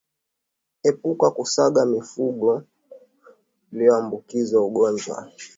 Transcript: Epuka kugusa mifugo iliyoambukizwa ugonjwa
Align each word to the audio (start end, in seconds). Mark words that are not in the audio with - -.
Epuka 0.89 1.27
kugusa 1.35 1.83
mifugo 1.93 2.49
iliyoambukizwa 3.71 4.59
ugonjwa 4.67 5.17